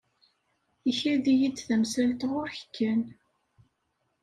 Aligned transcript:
Ikad-iyi-d 0.89 1.57
tamsalt 1.67 2.21
ɣur-k 2.31 2.61
kan. 2.75 3.01